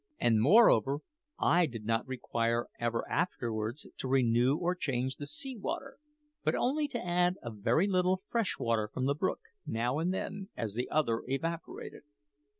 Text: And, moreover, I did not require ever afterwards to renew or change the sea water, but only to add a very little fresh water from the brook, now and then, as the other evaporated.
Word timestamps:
And, 0.19 0.41
moreover, 0.41 1.01
I 1.39 1.67
did 1.67 1.85
not 1.85 2.07
require 2.07 2.65
ever 2.79 3.07
afterwards 3.07 3.85
to 3.99 4.07
renew 4.07 4.57
or 4.57 4.73
change 4.73 5.17
the 5.17 5.27
sea 5.27 5.55
water, 5.55 5.97
but 6.43 6.55
only 6.55 6.87
to 6.87 7.05
add 7.05 7.35
a 7.43 7.51
very 7.51 7.85
little 7.85 8.23
fresh 8.27 8.57
water 8.57 8.89
from 8.91 9.05
the 9.05 9.13
brook, 9.13 9.41
now 9.63 9.99
and 9.99 10.11
then, 10.11 10.49
as 10.57 10.73
the 10.73 10.89
other 10.89 11.21
evaporated. 11.27 12.01